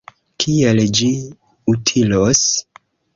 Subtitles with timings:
[0.43, 1.09] Kiel ĝi
[1.73, 2.41] utilos?